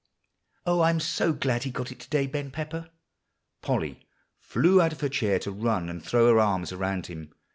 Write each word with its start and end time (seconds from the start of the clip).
"Oh, 0.65 0.79
I 0.79 0.89
am 0.89 0.99
so 0.99 1.31
glad 1.31 1.61
he 1.61 1.69
got 1.69 1.91
it 1.91 1.99
to 1.99 2.09
day, 2.09 2.25
Ben 2.25 2.49
Pepper!" 2.49 2.89
Polly 3.61 4.07
flew 4.39 4.81
out 4.81 4.91
of 4.93 5.01
her 5.01 5.09
chair 5.09 5.37
to 5.37 5.51
run 5.51 5.89
and 5.89 6.03
throw 6.03 6.25
her 6.33 6.39
arms 6.39 6.71
around 6.71 7.05
him. 7.05 7.31